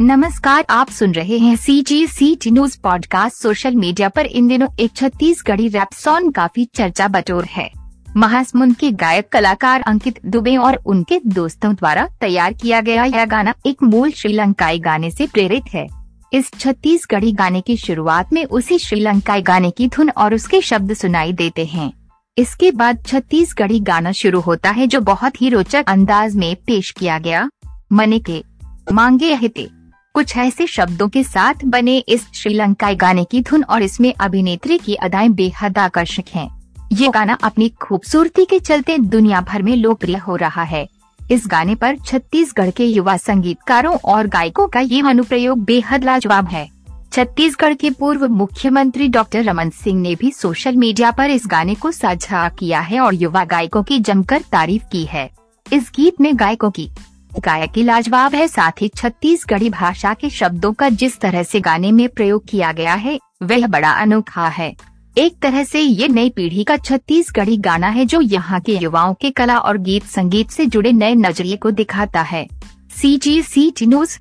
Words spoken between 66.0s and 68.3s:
नई पीढ़ी का छत्तीसगढ़ी गाना है जो